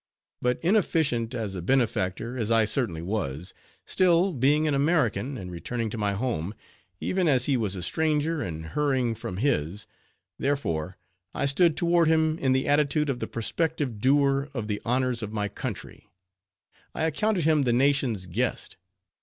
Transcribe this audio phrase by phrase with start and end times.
[0.41, 3.53] But inefficient, as a benefactor, as I certainly was;
[3.85, 6.55] still, being an American, and returning to my home;
[6.99, 9.85] even as he was a stranger, and hurrying from his;
[10.39, 10.97] therefore,
[11.35, 15.31] I stood toward him in the attitude of the prospective doer of the honors of
[15.31, 16.09] my country;
[16.95, 18.77] I accounted him the nation's guest.